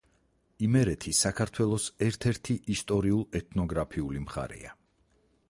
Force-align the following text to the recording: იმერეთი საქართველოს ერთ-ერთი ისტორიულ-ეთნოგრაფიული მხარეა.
იმერეთი 0.67 1.13
საქართველოს 1.17 1.85
ერთ-ერთი 2.07 2.57
ისტორიულ-ეთნოგრაფიული 2.77 4.25
მხარეა. 4.27 4.77